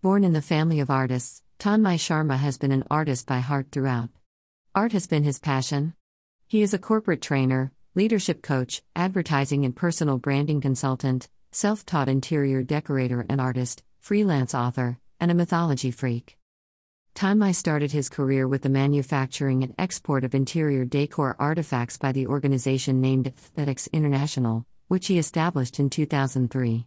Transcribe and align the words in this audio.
Born 0.00 0.22
in 0.22 0.32
the 0.32 0.40
family 0.40 0.78
of 0.78 0.90
artists, 0.90 1.42
Tanmay 1.58 1.96
Sharma 1.96 2.36
has 2.36 2.56
been 2.56 2.70
an 2.70 2.84
artist 2.88 3.26
by 3.26 3.40
heart 3.40 3.72
throughout. 3.72 4.10
Art 4.72 4.92
has 4.92 5.08
been 5.08 5.24
his 5.24 5.40
passion. 5.40 5.92
He 6.46 6.62
is 6.62 6.72
a 6.72 6.78
corporate 6.78 7.20
trainer, 7.20 7.72
leadership 7.96 8.40
coach, 8.40 8.80
advertising 8.94 9.64
and 9.64 9.74
personal 9.74 10.16
branding 10.16 10.60
consultant, 10.60 11.28
self 11.50 11.84
taught 11.84 12.08
interior 12.08 12.62
decorator 12.62 13.26
and 13.28 13.40
artist, 13.40 13.82
freelance 13.98 14.54
author, 14.54 15.00
and 15.18 15.32
a 15.32 15.34
mythology 15.34 15.90
freak. 15.90 16.38
Tanmay 17.16 17.52
started 17.52 17.90
his 17.90 18.08
career 18.08 18.46
with 18.46 18.62
the 18.62 18.68
manufacturing 18.68 19.64
and 19.64 19.74
export 19.80 20.22
of 20.22 20.32
interior 20.32 20.84
decor 20.84 21.34
artifacts 21.40 21.96
by 21.96 22.12
the 22.12 22.28
organization 22.28 23.00
named 23.00 23.26
Aesthetics 23.26 23.88
International, 23.88 24.64
which 24.86 25.08
he 25.08 25.18
established 25.18 25.80
in 25.80 25.90
2003. 25.90 26.86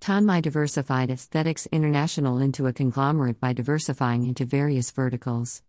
Tanmay 0.00 0.42
diversified 0.42 1.10
Aesthetics 1.10 1.66
International 1.66 2.38
into 2.38 2.66
a 2.66 2.72
conglomerate 2.72 3.40
by 3.40 3.52
diversifying 3.52 4.24
into 4.24 4.44
various 4.44 4.90
verticals. 4.90 5.62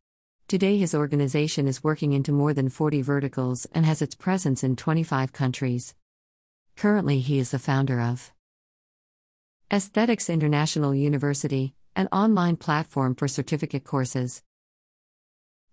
Today, 0.47 0.77
his 0.77 0.95
organization 0.95 1.67
is 1.67 1.83
working 1.83 2.13
into 2.13 2.31
more 2.31 2.53
than 2.53 2.69
40 2.69 3.01
verticals 3.01 3.67
and 3.73 3.85
has 3.85 4.01
its 4.01 4.15
presence 4.15 4.63
in 4.63 4.75
25 4.75 5.33
countries. 5.33 5.93
Currently, 6.75 7.19
he 7.19 7.39
is 7.39 7.51
the 7.51 7.59
founder 7.59 7.99
of 7.99 8.31
Aesthetics 9.71 10.29
International 10.29 10.95
University, 10.95 11.73
an 11.95 12.07
online 12.11 12.55
platform 12.55 13.15
for 13.15 13.27
certificate 13.27 13.83
courses. 13.83 14.41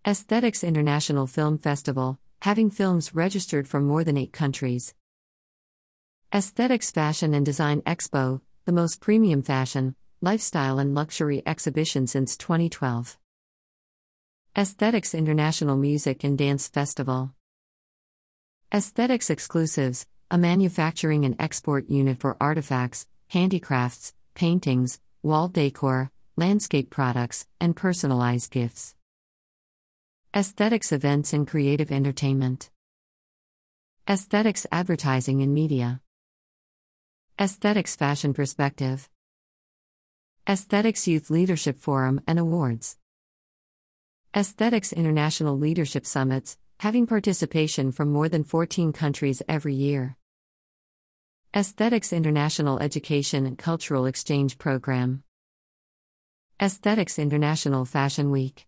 Aesthetics 0.06 0.62
International 0.64 1.26
Film 1.26 1.58
Festival, 1.58 2.18
having 2.42 2.70
films 2.70 3.14
registered 3.14 3.68
from 3.68 3.86
more 3.86 4.04
than 4.04 4.16
eight 4.16 4.32
countries. 4.32 4.94
Aesthetics 6.34 6.90
Fashion 6.90 7.32
and 7.32 7.46
Design 7.46 7.80
Expo, 7.82 8.40
the 8.66 8.72
most 8.72 9.00
premium 9.00 9.42
fashion, 9.42 9.94
lifestyle, 10.20 10.80
and 10.80 10.92
luxury 10.92 11.40
exhibition 11.46 12.08
since 12.08 12.36
2012. 12.36 13.16
Aesthetics 14.58 15.14
International 15.14 15.76
Music 15.76 16.24
and 16.24 16.36
Dance 16.36 16.66
Festival. 16.66 17.32
Aesthetics 18.74 19.30
Exclusives, 19.30 20.08
a 20.32 20.36
manufacturing 20.36 21.24
and 21.24 21.36
export 21.38 21.88
unit 21.88 22.18
for 22.18 22.36
artifacts, 22.40 23.06
handicrafts, 23.28 24.14
paintings, 24.34 24.98
wall 25.22 25.46
decor, 25.46 26.10
landscape 26.36 26.90
products, 26.90 27.46
and 27.60 27.76
personalized 27.76 28.50
gifts. 28.50 28.96
Aesthetics 30.34 30.90
events 30.90 31.32
and 31.32 31.46
creative 31.46 31.92
entertainment. 31.92 32.70
Aesthetics 34.10 34.66
advertising 34.72 35.40
and 35.40 35.54
media. 35.54 36.00
Aesthetics 37.38 37.94
fashion 37.94 38.32
perspective. 38.32 39.10
Aesthetics 40.48 41.06
Youth 41.06 41.28
Leadership 41.28 41.78
Forum 41.78 42.18
and 42.26 42.38
Awards. 42.38 42.96
Aesthetics 44.34 44.90
International 44.90 45.58
Leadership 45.58 46.06
Summits, 46.06 46.56
having 46.80 47.06
participation 47.06 47.92
from 47.92 48.10
more 48.10 48.30
than 48.30 48.42
14 48.42 48.90
countries 48.94 49.42
every 49.46 49.74
year. 49.74 50.16
Aesthetics 51.54 52.10
International 52.10 52.78
Education 52.78 53.44
and 53.44 53.58
Cultural 53.58 54.06
Exchange 54.06 54.56
Program. 54.56 55.22
Aesthetics 56.58 57.18
International 57.18 57.84
Fashion 57.84 58.30
Week. 58.30 58.66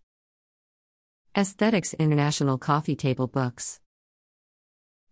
Aesthetics 1.35 1.95
International 1.95 2.59
Coffee 2.59 2.95
Table 2.95 3.25
Books. 3.25 3.79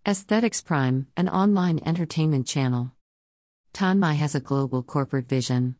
Aesthetics 0.05 0.61
Prime, 0.61 1.07
an 1.17 1.27
online 1.27 1.79
entertainment 1.83 2.45
channel. 2.45 2.91
Tanmay 3.77 4.15
has 4.15 4.33
a 4.33 4.39
global 4.39 4.81
corporate 4.81 5.29
vision. 5.29 5.75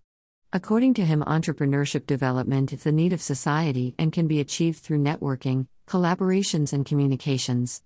According 0.53 0.93
to 0.93 1.03
him, 1.03 1.23
entrepreneurship 1.25 2.05
development 2.05 2.71
is 2.71 2.83
the 2.83 2.91
need 2.91 3.11
of 3.11 3.23
society 3.23 3.95
and 3.97 4.13
can 4.13 4.27
be 4.27 4.39
achieved 4.39 4.83
through 4.83 4.99
networking, 4.99 5.65
collaborations, 5.87 6.73
and 6.73 6.85
communications. 6.85 7.81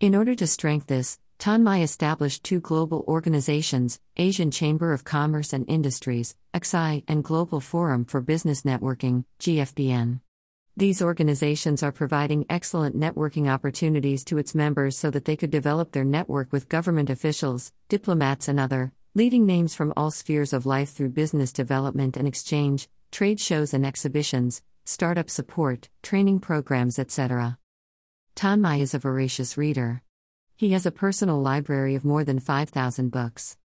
In 0.00 0.14
order 0.14 0.34
to 0.34 0.46
strengthen 0.46 0.96
this, 0.96 1.18
Tanmay 1.38 1.82
established 1.82 2.42
two 2.42 2.58
global 2.58 3.04
organizations, 3.06 4.00
Asian 4.16 4.50
Chamber 4.50 4.94
of 4.94 5.04
Commerce 5.04 5.52
and 5.52 5.68
Industries, 5.68 6.36
ACSI, 6.54 7.04
and 7.06 7.22
Global 7.22 7.60
Forum 7.60 8.06
for 8.06 8.22
Business 8.22 8.62
Networking, 8.62 9.26
GFBN. 9.40 10.20
These 10.74 11.02
organizations 11.02 11.82
are 11.82 11.92
providing 11.92 12.46
excellent 12.48 12.98
networking 12.98 13.46
opportunities 13.46 14.24
to 14.24 14.38
its 14.38 14.54
members 14.54 14.96
so 14.96 15.10
that 15.10 15.26
they 15.26 15.36
could 15.36 15.50
develop 15.50 15.92
their 15.92 16.02
network 16.02 16.50
with 16.50 16.70
government 16.70 17.10
officials, 17.10 17.74
diplomats, 17.90 18.48
and 18.48 18.58
other 18.58 18.94
leading 19.20 19.44
names 19.44 19.74
from 19.74 19.92
all 19.98 20.10
spheres 20.10 20.54
of 20.54 20.64
life 20.64 20.94
through 20.94 21.10
business 21.10 21.52
development 21.52 22.16
and 22.16 22.26
exchange, 22.26 22.88
trade 23.10 23.38
shows 23.38 23.74
and 23.74 23.84
exhibitions, 23.84 24.62
startup 24.86 25.28
support, 25.28 25.90
training 26.02 26.40
programs, 26.40 26.98
etc. 26.98 27.58
Tanmay 28.34 28.80
is 28.80 28.94
a 28.94 28.98
voracious 28.98 29.58
reader. 29.58 30.00
He 30.56 30.70
has 30.72 30.86
a 30.86 30.90
personal 30.90 31.38
library 31.38 31.94
of 31.94 32.02
more 32.02 32.24
than 32.24 32.40
5,000 32.40 33.10
books. 33.10 33.58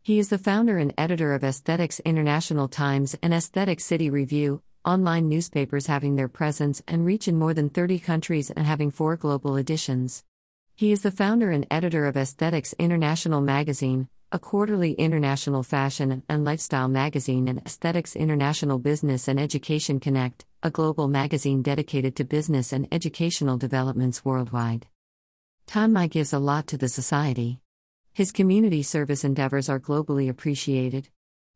He 0.00 0.18
is 0.18 0.30
the 0.30 0.38
founder 0.38 0.78
and 0.78 0.94
editor 0.96 1.34
of 1.34 1.44
Aesthetics 1.44 2.00
International 2.00 2.66
Times 2.66 3.14
and 3.22 3.34
Aesthetic 3.34 3.80
City 3.80 4.08
Review, 4.08 4.62
online 4.82 5.28
newspapers 5.28 5.88
having 5.88 6.16
their 6.16 6.28
presence 6.28 6.82
and 6.88 7.04
reach 7.04 7.28
in 7.28 7.38
more 7.38 7.52
than 7.52 7.68
30 7.68 7.98
countries 7.98 8.50
and 8.50 8.64
having 8.64 8.90
four 8.90 9.18
global 9.18 9.58
editions. 9.58 10.24
He 10.74 10.90
is 10.90 11.02
the 11.02 11.10
founder 11.10 11.50
and 11.50 11.66
editor 11.70 12.06
of 12.06 12.16
Aesthetics 12.16 12.72
International 12.78 13.42
Magazine, 13.42 14.08
a 14.34 14.38
quarterly 14.38 14.94
international 14.94 15.62
fashion 15.62 16.22
and 16.26 16.42
lifestyle 16.42 16.88
magazine, 16.88 17.48
and 17.48 17.58
Aesthetics 17.66 18.16
International 18.16 18.78
Business 18.78 19.28
and 19.28 19.38
Education 19.38 20.00
Connect, 20.00 20.46
a 20.62 20.70
global 20.70 21.06
magazine 21.06 21.60
dedicated 21.60 22.16
to 22.16 22.24
business 22.24 22.72
and 22.72 22.88
educational 22.90 23.58
developments 23.58 24.24
worldwide. 24.24 24.86
Tanmay 25.66 26.08
gives 26.08 26.32
a 26.32 26.38
lot 26.38 26.66
to 26.68 26.78
the 26.78 26.88
society. 26.88 27.60
His 28.14 28.32
community 28.32 28.82
service 28.82 29.22
endeavors 29.22 29.68
are 29.68 29.78
globally 29.78 30.30
appreciated. 30.30 31.10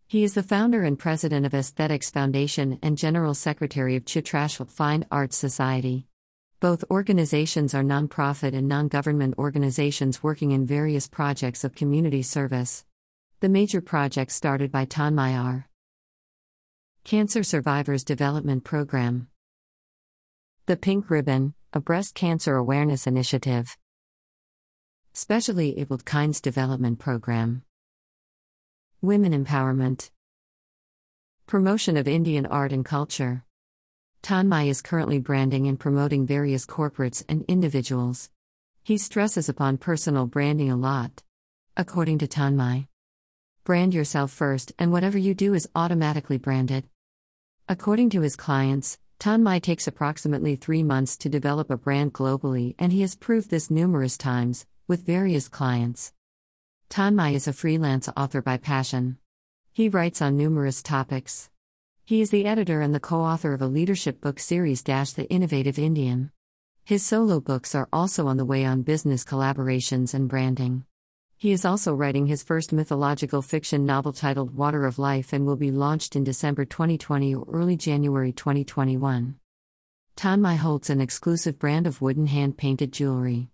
He 0.07 0.23
is 0.23 0.35
the 0.35 0.43
founder 0.43 0.83
and 0.83 0.99
president 0.99 1.47
of 1.47 1.55
Aesthetics 1.55 2.11
Foundation 2.11 2.79
and 2.83 2.99
general 2.99 3.33
secretary 3.33 3.97
of 3.97 4.05
Chitrash 4.05 4.69
Fine 4.69 5.07
Arts 5.11 5.39
Society. 5.39 6.09
Both 6.59 6.85
organizations 6.91 7.75
are 7.75 7.83
nonprofit 7.83 8.55
and 8.55 8.67
non 8.67 8.89
government 8.89 9.35
organizations 9.37 10.23
working 10.23 10.53
in 10.53 10.65
various 10.65 11.07
projects 11.07 11.65
of 11.65 11.75
community 11.75 12.23
service. 12.23 12.87
The 13.41 13.51
major 13.51 13.83
projects 13.83 14.35
started 14.35 14.73
by 14.73 14.87
Tanmay 14.87 15.39
are 15.39 15.69
Cancer 17.05 17.43
Survivors 17.43 18.05
Development 18.05 18.65
Program, 18.65 19.29
The 20.65 20.79
Pink 20.79 21.11
Ribbon, 21.11 21.53
a 21.75 21.81
breast 21.81 22.15
cancer 22.15 22.57
awareness 22.57 23.07
initiative. 23.07 23.77
Specially 25.13 25.79
Abled 25.79 26.05
Kinds 26.07 26.41
Development 26.41 26.99
Program. 26.99 27.63
Women 29.03 29.45
Empowerment. 29.45 30.11
Promotion 31.47 31.97
of 31.99 32.09
Indian 32.09 32.47
Art 32.47 32.73
and 32.73 32.85
Culture. 32.85 33.46
Tanmay 34.27 34.67
is 34.67 34.83
currently 34.83 35.21
branding 35.21 35.69
and 35.69 35.79
promoting 35.79 36.27
various 36.27 36.67
corporates 36.67 37.23
and 37.29 37.45
individuals. 37.47 38.29
He 38.83 38.99
stresses 38.99 39.49
upon 39.49 39.79
personal 39.79 40.27
branding 40.27 40.69
a 40.69 40.77
lot. 40.77 41.23
According 41.77 42.19
to 42.19 42.27
Tanmay, 42.27 42.89
brand 43.63 43.95
yourself 43.95 44.33
first, 44.33 44.73
and 44.81 44.91
whatever 44.91 45.17
you 45.17 45.33
do 45.33 45.55
is 45.55 45.69
automatically 45.77 46.39
branded. 46.39 46.89
According 47.69 48.11
to 48.11 48.23
his 48.23 48.35
clients, 48.35 48.99
Tanmay 49.21 49.63
takes 49.63 49.87
approximately 49.87 50.57
three 50.57 50.83
months 50.83 51.17
to 51.19 51.29
develop 51.29 51.71
a 51.71 51.77
brand 51.77 52.13
globally, 52.13 52.75
and 52.81 52.93
he 52.93 53.03
has 53.03 53.15
proved 53.15 53.49
this 53.49 53.71
numerous 53.71 54.19
times, 54.19 54.67
with 54.89 55.07
various 55.07 55.47
clients. 55.47 56.13
Tanmay 56.91 57.35
is 57.35 57.47
a 57.47 57.53
freelance 57.53 58.09
author 58.17 58.43
by 58.43 58.57
passion. 58.57 59.19
He 59.73 59.89
writes 59.89 60.21
on 60.21 60.37
numerous 60.37 60.83
topics. 60.83 61.49
He 62.07 62.21
is 62.21 62.31
the 62.31 62.47
editor 62.47 62.83
and 62.83 62.95
the 62.95 63.01
co 63.01 63.21
author 63.21 63.53
of 63.53 63.61
a 63.61 63.67
leadership 63.67 64.21
book 64.21 64.39
series, 64.39 64.81
The 64.85 65.27
Innovative 65.29 65.77
Indian. 65.77 66.31
His 66.85 67.05
solo 67.05 67.41
books 67.41 67.75
are 67.75 67.89
also 67.93 68.29
on 68.29 68.37
the 68.37 68.45
way 68.45 68.65
on 68.65 68.83
business 68.83 69.25
collaborations 69.25 70.15
and 70.15 70.29
branding. 70.29 70.85
He 71.37 71.51
is 71.51 71.65
also 71.65 71.93
writing 71.93 72.27
his 72.27 72.45
first 72.45 72.73
mythological 72.73 73.43
fiction 73.43 73.85
novel 73.85 74.13
titled 74.13 74.55
Water 74.55 74.87
of 74.87 75.01
Life 75.01 75.33
and 75.33 75.45
will 75.45 75.57
be 75.57 75.73
launched 75.73 76.15
in 76.15 76.23
December 76.23 76.65
2020 76.65 77.35
or 77.35 77.45
early 77.53 77.77
January 77.77 78.31
2021. 78.31 79.35
Tanmay 80.17 80.57
holds 80.59 80.89
an 80.89 81.01
exclusive 81.01 81.59
brand 81.59 81.89
of 81.89 82.01
wooden 82.01 82.29
hand 82.29 82.57
painted 82.57 82.93
jewelry. 82.93 83.49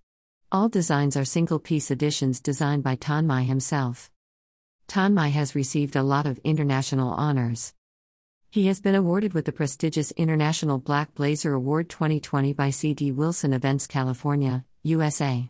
All 0.53 0.69
designs 0.69 1.17
are 1.17 1.25
single 1.25 1.59
piece 1.59 1.91
editions 1.91 2.38
designed 2.38 2.82
by 2.82 2.97
Tanmay 2.97 3.47
himself. 3.47 4.11
Tanmay 4.88 5.31
has 5.31 5.55
received 5.55 5.97
a 5.97 6.03
lot 6.03 6.27
of 6.27 6.38
international 6.44 7.15
honors. 7.15 7.73
He 8.53 8.67
has 8.67 8.83
been 8.83 8.95
awarded 8.95 9.33
with 9.33 9.47
the 9.47 9.53
prestigious 9.53 10.11
International 10.11 10.77
Black 10.77 11.15
Blazer 11.15 11.55
Award 11.55 11.89
2020 11.89 12.53
by 12.53 12.69
C.D. 12.69 13.11
Wilson 13.13 13.55
Events 13.55 13.87
California, 13.87 14.67
USA. 14.83 15.49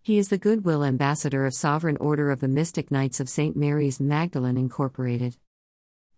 He 0.00 0.16
is 0.16 0.30
the 0.30 0.38
Goodwill 0.38 0.84
Ambassador 0.84 1.44
of 1.44 1.52
Sovereign 1.52 1.98
Order 1.98 2.30
of 2.30 2.40
the 2.40 2.48
Mystic 2.48 2.90
Knights 2.90 3.20
of 3.20 3.28
St. 3.28 3.54
Mary's 3.54 4.00
Magdalene 4.00 4.56
Incorporated. 4.56 5.36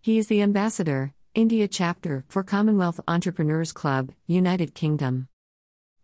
He 0.00 0.17
is 0.17 0.29
the 0.29 0.43
Ambassador, 0.43 1.12
India 1.35 1.67
chapter 1.67 2.25
for 2.29 2.44
Commonwealth 2.44 3.00
Entrepreneurs 3.08 3.73
Club, 3.73 4.12
United 4.29 4.76
Kingdom. 4.76 5.26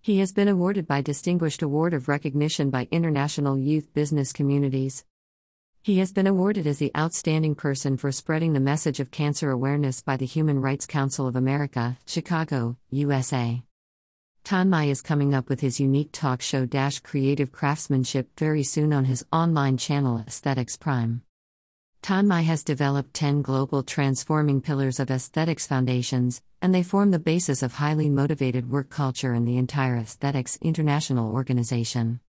He 0.01 0.19
has 0.19 0.33
been 0.33 0.49
awarded 0.49 0.89
by 0.89 1.03
Distinguished 1.03 1.63
Award 1.63 1.95
of 1.95 2.09
Recognition 2.09 2.71
by 2.71 2.89
International 2.91 3.57
Youth 3.57 3.95
Business 3.95 4.33
Communities. 4.33 5.05
He 5.84 5.99
has 5.99 6.12
been 6.12 6.29
awarded 6.29 6.69
as 6.69 6.79
the 6.79 6.93
Outstanding 6.96 7.56
Person 7.56 7.96
for 7.96 8.12
Spreading 8.12 8.52
the 8.52 8.61
Message 8.61 9.00
of 9.00 9.11
Cancer 9.11 9.50
Awareness 9.50 10.00
by 10.00 10.17
the 10.17 10.25
Human 10.25 10.61
Rights 10.61 10.87
Council 10.87 11.26
of 11.26 11.34
America, 11.34 11.99
Chicago, 12.06 12.76
USA. 12.90 13.64
Tanmay 14.44 14.90
is 14.90 15.02
coming 15.02 15.34
up 15.34 15.49
with 15.49 15.61
his 15.61 15.81
unique 15.81 16.11
talk 16.12 16.40
show 16.40 16.67
Dash 16.67 17.00
Creative 17.00 17.50
Craftsmanship 17.50 18.29
very 18.38 18.62
soon 18.62 18.93
on 18.93 19.06
his 19.06 19.26
online 19.32 19.76
channel 19.76 20.23
Aesthetics 20.25 20.76
Prime. 20.76 21.23
Tanmay 22.00 22.44
has 22.44 22.62
developed 22.62 23.12
10 23.14 23.43
global 23.43 23.82
transforming 23.82 24.61
pillars 24.61 25.00
of 25.00 25.11
aesthetics 25.11 25.67
foundations, 25.67 26.43
and 26.61 26.73
they 26.73 26.84
form 26.84 27.11
the 27.11 27.19
basis 27.19 27.61
of 27.61 27.73
highly 27.73 28.08
motivated 28.08 28.70
work 28.70 28.88
culture 28.88 29.34
in 29.34 29.44
the 29.44 29.58
entire 29.58 29.96
Aesthetics 29.96 30.56
International 30.62 31.32
organization. 31.32 32.20